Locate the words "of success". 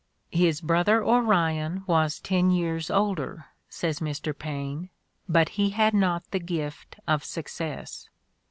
7.07-8.09